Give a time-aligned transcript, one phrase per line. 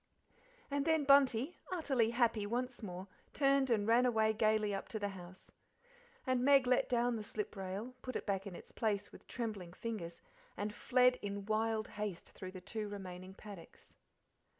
[0.71, 5.09] And then Bunty, utterly happy once more, turned and ran away gaily up to the
[5.09, 5.51] house.
[6.25, 9.73] And Meg let down the slip rail, put it back in its place with trembling
[9.73, 10.19] fingers,
[10.57, 13.95] and fled in wild haste through the two remaining paddocks.